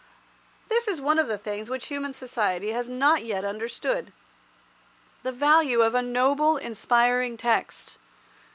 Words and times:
This 0.67 0.87
is 0.87 0.99
one 0.99 1.19
of 1.19 1.27
the 1.27 1.37
things 1.37 1.69
which 1.69 1.85
human 1.85 2.11
society 2.11 2.71
has 2.71 2.89
not 2.89 3.23
yet 3.23 3.45
understood—the 3.45 5.31
value 5.31 5.81
of 5.83 5.93
a 5.93 6.01
noble, 6.01 6.57
inspiriting 6.57 7.37
text. 7.37 7.99